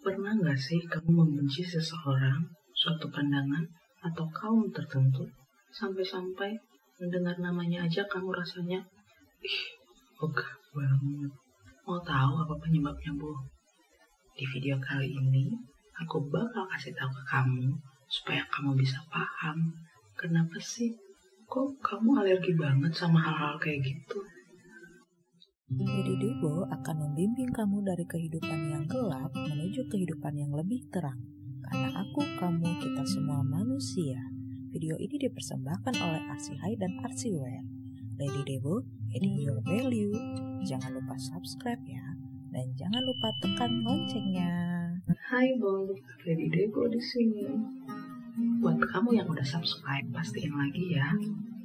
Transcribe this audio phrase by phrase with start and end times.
[0.00, 2.40] Pernah nggak sih kamu membenci seseorang,
[2.72, 3.68] suatu pandangan,
[4.00, 5.28] atau kaum tertentu,
[5.76, 6.56] sampai-sampai
[6.96, 8.80] mendengar namanya aja kamu rasanya,
[9.44, 9.60] ih,
[10.24, 11.32] ogah banget.
[11.84, 13.28] Mau tahu apa penyebabnya, Bu?
[14.32, 15.52] Di video kali ini,
[16.00, 17.68] aku bakal kasih tahu ke kamu,
[18.08, 19.68] supaya kamu bisa paham,
[20.16, 20.96] kenapa sih
[21.44, 24.24] kok kamu alergi banget sama hal-hal kayak gitu?
[25.70, 31.22] Lady Debo akan membimbing kamu dari kehidupan yang gelap menuju kehidupan yang lebih terang.
[31.62, 34.18] Karena aku, kamu, kita semua manusia.
[34.74, 37.62] Video ini dipersembahkan oleh Arsihai dan Arsiware.
[38.18, 38.82] Lady Debo,
[39.14, 40.10] adding your value.
[40.66, 42.18] Jangan lupa subscribe ya.
[42.50, 44.50] Dan jangan lupa tekan loncengnya.
[45.30, 45.94] Hai Bol,
[46.26, 47.46] Lady Dego di sini.
[48.58, 51.14] Buat kamu yang udah subscribe, pastiin lagi ya.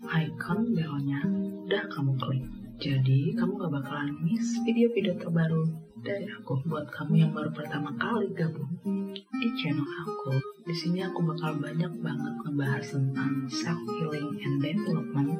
[0.05, 1.26] Icon belnya
[1.66, 2.65] udah kamu klik.
[2.76, 5.64] Jadi kamu gak bakalan miss video-video terbaru
[6.04, 8.68] dari aku buat kamu yang baru pertama kali gabung
[9.16, 10.36] di channel aku.
[10.68, 15.40] Di sini aku bakal banyak banget ngebahas tentang self healing and development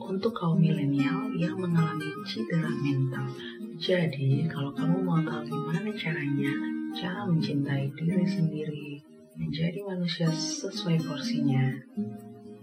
[0.00, 3.28] untuk kaum milenial yang mengalami cedera mental.
[3.76, 6.52] Jadi kalau kamu mau tahu gimana caranya
[6.96, 9.04] cara mencintai diri sendiri,
[9.36, 11.76] menjadi manusia sesuai porsinya,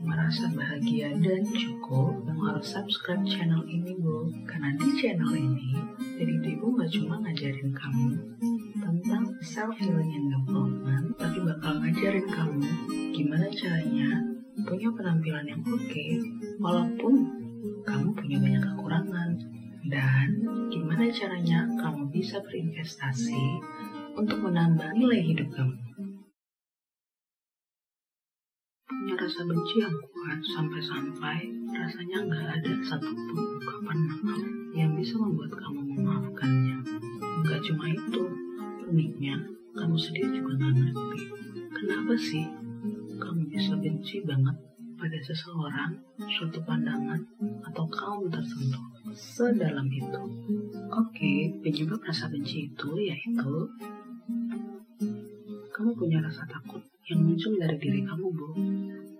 [0.02, 4.30] merasa bahagia dan cukup, kamu harus subscribe channel ini, Bu.
[4.46, 5.74] Karena di channel ini,
[6.18, 8.10] jadi Ibu gak cuma ngajarin kamu
[8.78, 12.70] tentang self-healing and development, tapi bakal ngajarin kamu
[13.14, 14.10] gimana caranya
[14.68, 16.08] punya penampilan yang oke,
[16.62, 17.14] walaupun
[17.86, 19.32] kamu punya banyak kekurangan.
[19.88, 20.28] Dan
[20.68, 23.40] gimana caranya kamu bisa berinvestasi
[24.20, 25.87] untuk menambah nilai hidup kamu
[28.88, 31.44] punya rasa benci yang kuat sampai-sampai
[31.76, 36.78] rasanya nggak ada satupun ungkapan maaf yang bisa membuat kamu memaafkannya.
[37.44, 38.24] Nggak cuma itu,
[38.88, 39.36] uniknya
[39.76, 41.20] kamu sendiri juga nggak ngerti.
[41.76, 42.48] Kenapa sih
[43.20, 44.56] kamu bisa benci banget
[44.96, 45.92] pada seseorang,
[46.32, 47.20] suatu pandangan,
[47.68, 48.80] atau kaum tertentu?
[49.12, 50.24] Sedalam itu.
[50.96, 53.52] Oke, penyebab rasa benci itu yaitu
[55.76, 58.48] kamu punya rasa takut yang muncul dari diri kamu, Bu.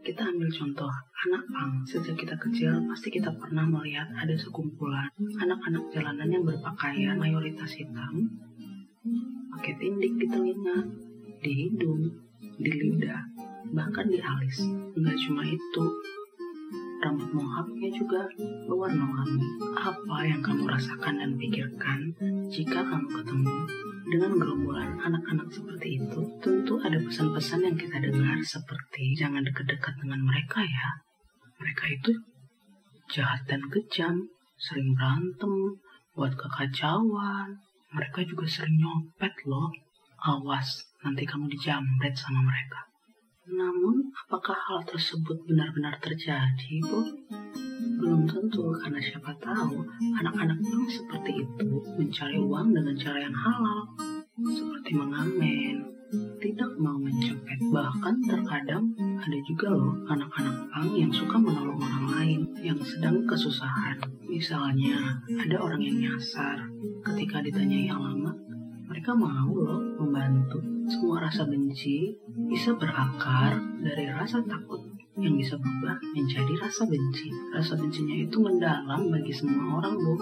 [0.04, 0.92] Kita ambil contoh,
[1.24, 1.72] anak pang.
[1.88, 5.08] Sejak kita kecil, pasti kita pernah melihat ada sekumpulan
[5.40, 8.28] anak-anak jalanan yang berpakaian mayoritas hitam,
[9.56, 10.84] pakai tindik di telinga,
[11.40, 12.12] di hidung,
[12.60, 13.24] di lidah,
[13.72, 14.68] bahkan di alis.
[14.92, 15.84] Nggak cuma itu,
[17.00, 18.28] rambut mohawknya juga
[18.68, 19.48] berwarna-warni.
[19.80, 22.00] Apa yang kamu rasakan dan pikirkan
[22.52, 23.56] jika kamu ketemu
[24.08, 26.17] dengan gerombolan anak-anak seperti itu,
[26.98, 30.98] ada pesan-pesan yang kita dengar seperti jangan dekat-dekat dengan mereka ya.
[31.62, 32.10] Mereka itu
[33.14, 34.26] jahat dan kejam,
[34.58, 35.78] sering berantem,
[36.18, 37.54] buat kekacauan.
[37.94, 39.70] Mereka juga sering nyopet loh.
[40.26, 42.82] Awas, nanti kamu dijamret sama mereka.
[43.46, 47.06] Namun, apakah hal tersebut benar-benar terjadi, Bu?
[48.02, 49.86] Belum tentu, karena siapa tahu
[50.18, 53.86] anak-anak yang seperti itu mencari uang dengan cara yang halal,
[54.50, 55.97] seperti mengamen,
[56.40, 57.60] tidak mau mencopet.
[57.68, 64.00] Bahkan terkadang ada juga loh anak-anak pang yang suka menolong orang lain yang sedang kesusahan.
[64.24, 66.64] Misalnya, ada orang yang nyasar,
[67.04, 68.36] ketika ditanyai alamat,
[68.88, 70.64] mereka mau loh membantu.
[70.88, 72.16] Semua rasa benci
[72.48, 74.80] bisa berakar dari rasa takut
[75.18, 77.28] yang bisa berubah menjadi rasa benci.
[77.52, 80.16] Rasa bencinya itu mendalam bagi semua orang, Bu.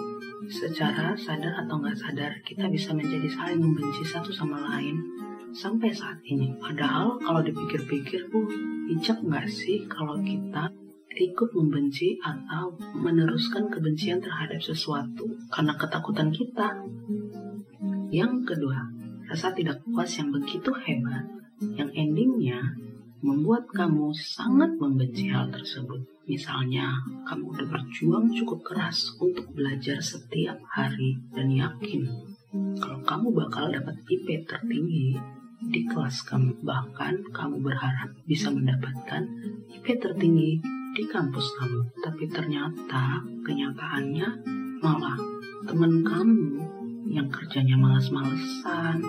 [0.50, 5.25] Secara sadar atau nggak sadar, kita bisa menjadi saling membenci satu sama lain
[5.56, 6.52] sampai saat ini.
[6.60, 8.44] Padahal kalau dipikir-pikir, Bu,
[8.92, 10.68] bijak nggak sih kalau kita
[11.16, 16.84] ikut membenci atau meneruskan kebencian terhadap sesuatu karena ketakutan kita.
[18.12, 18.84] Yang kedua,
[19.32, 21.24] rasa tidak puas yang begitu hebat,
[21.80, 22.60] yang endingnya
[23.24, 26.04] membuat kamu sangat membenci hal tersebut.
[26.28, 32.36] Misalnya, kamu udah berjuang cukup keras untuk belajar setiap hari dan yakin
[32.80, 35.20] kalau kamu bakal dapat IP tertinggi
[35.61, 36.59] di kelas kamu.
[36.63, 39.23] Bahkan kamu berharap bisa mendapatkan
[39.72, 40.59] IP tertinggi
[40.96, 41.81] di kampus kamu.
[42.03, 44.28] Tapi ternyata kenyataannya
[44.79, 45.17] malah
[45.66, 46.47] teman kamu
[47.09, 48.99] yang kerjanya malas-malesan,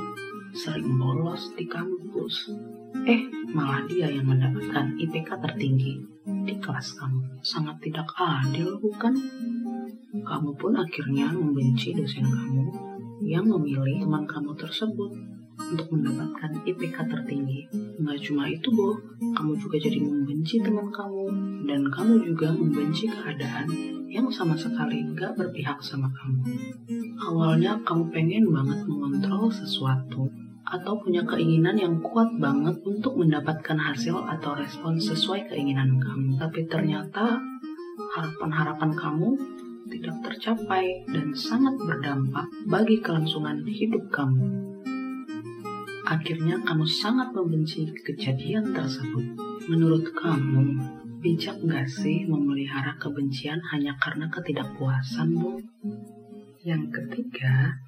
[0.53, 2.51] sering bolos di kampus.
[3.07, 7.43] Eh, malah dia yang mendapatkan IPK tertinggi di kelas kamu.
[7.45, 9.15] Sangat tidak adil, bukan?
[10.17, 12.65] Kamu pun akhirnya membenci dosen kamu
[13.23, 15.13] yang memilih teman kamu tersebut
[15.73, 17.67] untuk mendapatkan IPK tertinggi.
[17.99, 18.95] Nggak cuma itu, Bo.
[19.35, 21.25] Kamu juga jadi membenci teman kamu.
[21.67, 23.67] Dan kamu juga membenci keadaan
[24.07, 26.41] yang sama sekali nggak berpihak sama kamu.
[27.21, 30.31] Awalnya kamu pengen banget mengontrol sesuatu
[30.67, 36.39] atau punya keinginan yang kuat banget untuk mendapatkan hasil atau respon sesuai keinginan kamu.
[36.39, 37.39] Tapi ternyata
[38.17, 39.29] harapan-harapan kamu
[39.87, 44.76] tidak tercapai dan sangat berdampak bagi kelangsungan hidup kamu.
[46.07, 49.35] Akhirnya kamu sangat membenci kejadian tersebut.
[49.67, 50.79] Menurut kamu,
[51.19, 55.59] bijak gak sih memelihara kebencian hanya karena ketidakpuasan, Bu?
[56.63, 57.83] Yang ketiga,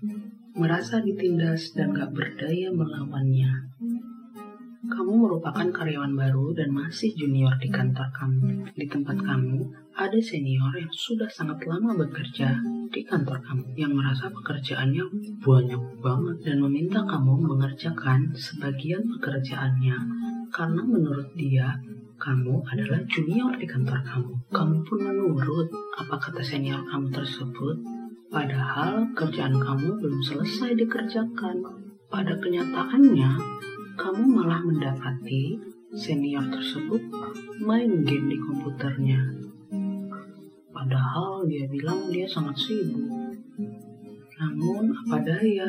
[0.58, 3.70] merasa ditindas dan gak berdaya melawannya.
[4.90, 8.66] Kamu merupakan karyawan baru dan masih junior di kantor kamu.
[8.74, 9.62] Di tempat kamu,
[9.94, 15.04] ada senior yang sudah sangat lama bekerja di kantor kamu yang merasa pekerjaannya
[15.40, 19.96] banyak banget dan meminta kamu mengerjakan sebagian pekerjaannya
[20.48, 21.76] karena menurut dia
[22.18, 24.32] kamu adalah junior di kantor kamu.
[24.50, 27.76] Kamu pun menurut apa kata senior kamu tersebut,
[28.26, 31.62] padahal kerjaan kamu belum selesai dikerjakan.
[32.10, 33.30] Pada kenyataannya,
[33.94, 35.62] kamu malah mendapati
[35.94, 37.00] senior tersebut
[37.62, 39.47] main game di komputernya.
[40.78, 43.34] Padahal dia bilang dia sangat sibuk.
[44.38, 45.66] Namun apa daya,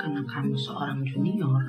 [0.00, 1.60] karena kamu seorang junior,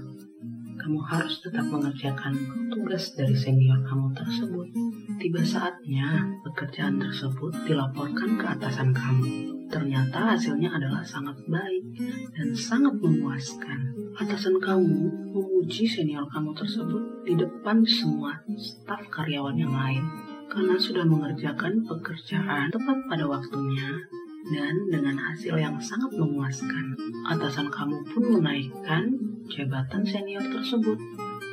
[0.79, 2.31] kamu harus tetap mengerjakan
[2.71, 4.71] tugas dari senior kamu tersebut.
[5.19, 9.27] Tiba saatnya pekerjaan tersebut dilaporkan ke atasan kamu.
[9.67, 11.91] Ternyata hasilnya adalah sangat baik
[12.31, 13.91] dan sangat memuaskan.
[14.15, 21.03] Atasan kamu memuji senior kamu tersebut di depan semua staf karyawan yang lain karena sudah
[21.03, 23.99] mengerjakan pekerjaan tepat pada waktunya
[24.47, 26.95] dan dengan hasil yang sangat memuaskan.
[27.27, 29.11] Atasan kamu pun menaikkan
[29.51, 30.95] jabatan senior tersebut.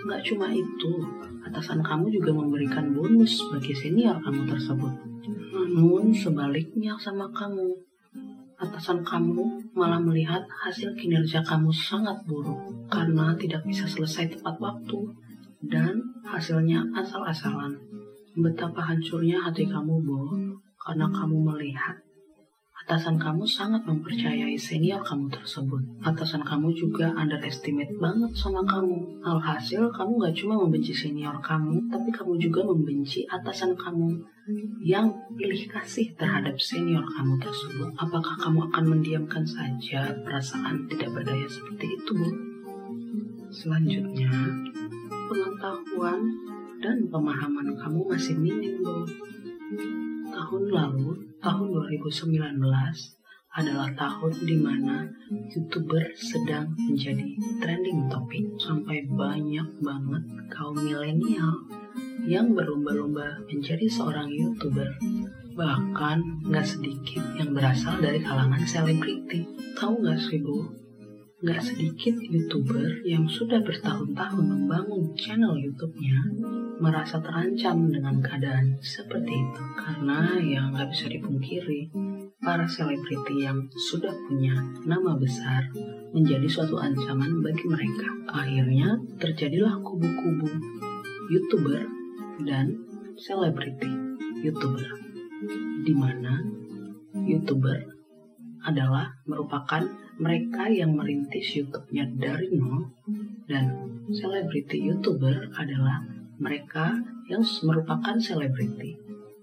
[0.06, 0.92] Gak cuma itu,
[1.42, 4.94] atasan kamu juga memberikan bonus bagi senior kamu tersebut.
[5.74, 7.74] Namun sebaliknya sama kamu,
[8.60, 14.98] atasan kamu malah melihat hasil kinerja kamu sangat buruk karena tidak bisa selesai tepat waktu
[15.64, 17.93] dan hasilnya asal-asalan.
[18.34, 20.26] Betapa hancurnya hati kamu, Bo,
[20.74, 21.94] karena kamu melihat
[22.84, 25.80] atasan kamu sangat mempercayai senior kamu tersebut.
[26.04, 29.24] Atasan kamu juga underestimate banget sama kamu.
[29.24, 34.20] Alhasil, kamu gak cuma membenci senior kamu, tapi kamu juga membenci atasan kamu
[34.84, 37.88] yang pilih kasih terhadap senior kamu tersebut.
[37.96, 42.28] Apakah kamu akan mendiamkan saja perasaan tidak berdaya seperti itu, Bu?
[43.48, 44.28] Selanjutnya,
[45.08, 46.20] pengetahuan
[46.84, 49.08] dan pemahaman kamu masih minim, Bu
[50.34, 51.08] tahun lalu,
[51.40, 52.60] tahun 2019,
[53.54, 55.08] adalah tahun di mana
[55.48, 57.24] YouTuber sedang menjadi
[57.62, 60.22] trending topik sampai banyak banget
[60.52, 61.54] kaum milenial
[62.28, 65.00] yang berlomba-lomba menjadi seorang YouTuber.
[65.56, 69.46] Bahkan nggak sedikit yang berasal dari kalangan selebriti.
[69.78, 70.83] Tahu nggak sih Bu?
[71.44, 76.16] Nggak sedikit YouTuber yang sudah bertahun-tahun membangun channel YouTube-nya
[76.80, 81.92] merasa terancam dengan keadaan seperti itu karena yang nggak bisa dipungkiri
[82.40, 84.56] para selebriti yang sudah punya
[84.88, 85.68] nama besar
[86.16, 88.08] menjadi suatu ancaman bagi mereka.
[88.32, 90.48] Akhirnya terjadilah kubu-kubu
[91.28, 91.84] youtuber
[92.40, 92.72] dan
[93.20, 93.92] selebriti
[94.40, 94.88] youtuber,
[95.84, 96.40] di mana
[97.28, 97.84] youtuber
[98.64, 99.84] adalah merupakan
[100.18, 102.86] mereka yang merintis YouTube-nya dari nol
[103.50, 103.66] dan
[104.10, 106.06] selebriti youtuber adalah
[106.38, 106.94] mereka
[107.26, 108.94] yang merupakan selebriti,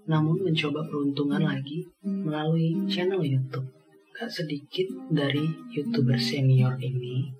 [0.08, 3.68] namun mencoba peruntungan lagi melalui channel YouTube.
[4.12, 7.32] Gak sedikit dari youtuber senior ini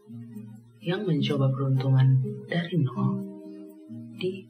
[0.82, 2.18] yang mencoba peruntungan
[2.50, 3.22] dari nol
[4.18, 4.42] di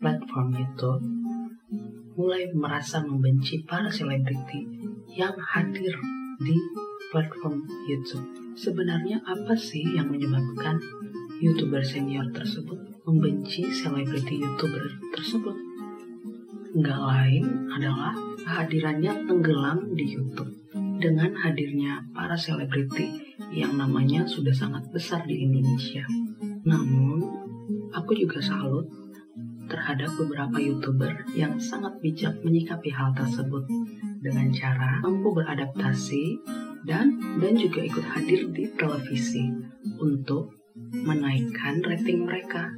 [0.00, 1.02] platform YouTube
[2.18, 4.66] mulai merasa membenci para selebriti
[5.14, 5.94] yang hadir
[6.42, 6.58] di
[7.08, 8.26] platform YouTube.
[8.58, 10.80] Sebenarnya apa sih yang menyebabkan
[11.38, 14.84] youtuber senior tersebut membenci selebriti youtuber
[15.14, 15.56] tersebut.
[16.76, 18.12] Nggak lain adalah
[18.44, 20.52] kehadirannya tenggelam di YouTube
[20.98, 23.08] dengan hadirnya para selebriti
[23.54, 26.04] yang namanya sudah sangat besar di Indonesia.
[26.66, 27.22] Namun,
[27.94, 28.84] aku juga salut
[29.70, 33.64] terhadap beberapa youtuber yang sangat bijak menyikapi hal tersebut
[34.18, 36.38] dengan cara mampu beradaptasi
[36.86, 39.50] dan dan juga ikut hadir di televisi
[39.98, 40.54] untuk
[40.94, 42.70] menaikkan rating mereka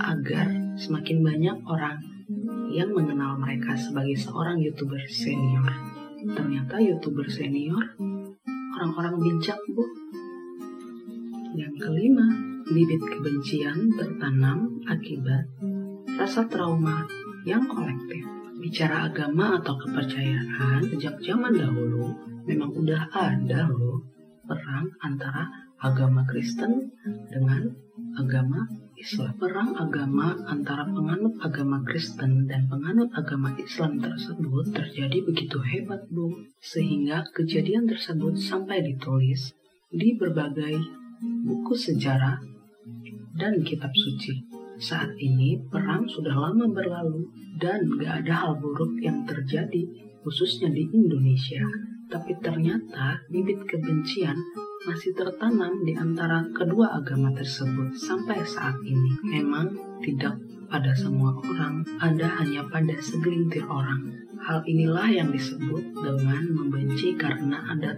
[0.00, 2.00] agar semakin banyak orang
[2.72, 5.68] yang mengenal mereka sebagai seorang youtuber senior.
[6.22, 7.92] Ternyata youtuber senior
[8.78, 9.84] orang-orang bijak bu.
[11.52, 12.26] Yang kelima,
[12.72, 15.44] bibit kebencian tertanam akibat
[16.16, 17.04] rasa trauma
[17.44, 18.41] yang kolektif.
[18.62, 22.14] Bicara agama atau kepercayaan sejak zaman dahulu
[22.46, 24.06] memang udah ada loh
[24.46, 25.50] perang antara
[25.82, 26.94] agama Kristen
[27.26, 27.66] dengan
[28.14, 28.62] agama
[28.94, 29.34] Islam.
[29.34, 36.30] Perang agama antara penganut agama Kristen dan penganut agama Islam tersebut terjadi begitu hebat, Bu,
[36.62, 39.50] sehingga kejadian tersebut sampai ditulis
[39.90, 40.78] di berbagai
[41.42, 42.38] buku sejarah
[43.34, 44.61] dan kitab suci.
[44.82, 47.30] Saat ini perang sudah lama berlalu
[47.62, 49.86] dan gak ada hal buruk yang terjadi
[50.26, 51.62] khususnya di Indonesia.
[52.10, 54.34] Tapi ternyata bibit kebencian
[54.82, 59.22] masih tertanam di antara kedua agama tersebut sampai saat ini.
[59.22, 59.70] Memang
[60.02, 60.34] tidak
[60.66, 64.02] pada semua orang, ada hanya pada segelintir orang.
[64.42, 67.94] Hal inilah yang disebut dengan membenci karena ada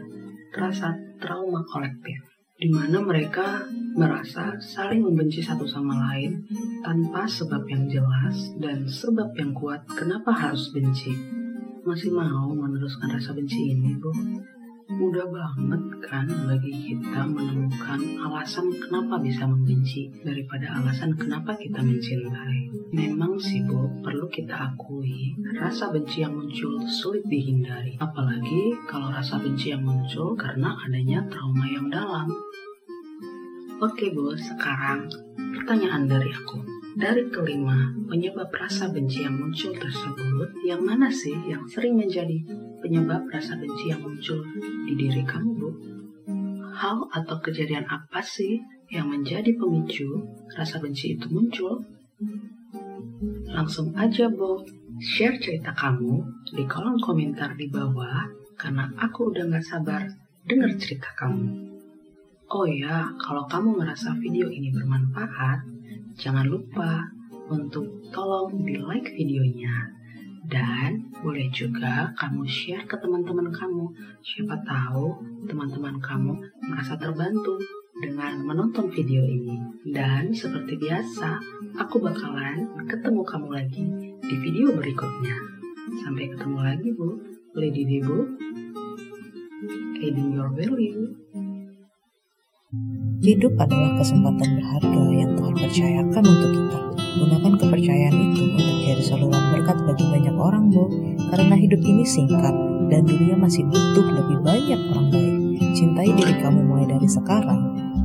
[0.53, 2.21] rasa trauma kolektif,
[2.55, 3.67] di mana mereka
[3.99, 6.39] merasa saling membenci satu sama lain
[6.87, 11.11] tanpa sebab yang jelas dan sebab yang kuat kenapa harus benci.
[11.85, 14.09] Masih mau meneruskan rasa benci ini, Bu?
[14.85, 22.69] Mudah banget kan bagi kita menemukan alasan kenapa bisa membenci daripada alasan kenapa kita mencintai.
[22.93, 27.97] Memang sih Bu, perlu kita akui, rasa benci yang muncul sulit dihindari.
[27.97, 32.29] Apalagi kalau rasa benci yang muncul karena adanya trauma yang dalam.
[33.81, 35.09] Oke Bu, sekarang
[35.57, 36.74] pertanyaan dari aku.
[36.95, 42.39] Dari kelima penyebab rasa benci yang muncul tersebut, yang mana sih yang sering menjadi
[42.79, 44.39] penyebab rasa benci yang muncul
[44.87, 45.71] di diri kamu, Bu?
[46.71, 48.63] Hal atau kejadian apa sih
[48.95, 50.23] yang menjadi pemicu
[50.55, 51.83] rasa benci itu muncul?
[53.51, 54.63] Langsung aja, Bu,
[55.03, 56.23] share cerita kamu
[56.55, 60.07] di kolom komentar di bawah, karena aku udah gak sabar
[60.47, 61.75] dengar cerita kamu.
[62.55, 65.74] Oh ya, kalau kamu ngerasa video ini bermanfaat,
[66.15, 67.11] Jangan lupa
[67.51, 69.91] untuk tolong di like videonya
[70.47, 73.91] dan boleh juga kamu share ke teman-teman kamu.
[74.23, 75.11] Siapa tahu
[75.51, 76.33] teman-teman kamu
[76.71, 77.59] merasa terbantu
[77.99, 79.59] dengan menonton video ini.
[79.91, 81.41] Dan seperti biasa,
[81.83, 83.85] aku bakalan ketemu kamu lagi
[84.23, 85.37] di video berikutnya.
[86.05, 87.09] Sampai ketemu lagi, Bu.
[87.59, 88.19] Lady Debu.
[89.99, 91.17] Aiding your value.
[93.25, 96.79] Hidup adalah kesempatan berharga yang Tuhan percayakan untuk kita.
[97.25, 100.85] Gunakan kepercayaan itu untuk jadi saluran berkat bagi banyak orang, Bu.
[101.33, 102.53] Karena hidup ini singkat
[102.93, 105.35] dan dunia masih butuh lebih banyak orang baik.
[105.73, 107.63] Cintai diri kamu mulai dari sekarang.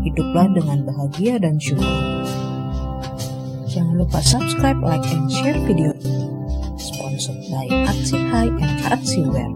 [0.08, 2.00] Hiduplah dengan bahagia dan syukur.
[3.68, 6.16] Jangan lupa subscribe, like, and share video ini.
[6.80, 9.52] Sponsored by Aksi High and Aksi Wear.